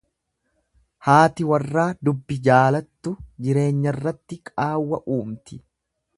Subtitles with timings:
[1.07, 3.15] Haati warraa dubbi jaalattu
[3.45, 5.63] jireenyarratti qaawwa uumti.